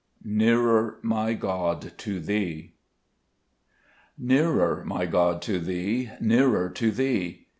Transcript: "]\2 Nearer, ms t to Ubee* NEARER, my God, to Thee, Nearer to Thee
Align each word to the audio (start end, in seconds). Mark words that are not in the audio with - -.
"]\2 0.25 0.29
Nearer, 0.31 0.97
ms 1.03 1.37
t 1.81 1.89
to 1.95 2.19
Ubee* 2.21 2.71
NEARER, 4.17 4.83
my 4.83 5.05
God, 5.05 5.43
to 5.43 5.59
Thee, 5.59 6.09
Nearer 6.19 6.69
to 6.71 6.89
Thee 6.89 7.45